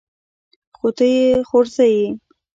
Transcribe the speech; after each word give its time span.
خو 0.77 0.87
ته 0.97 1.05
يې 1.13 1.25
خورزه 1.47 1.85
يې. 1.93 2.05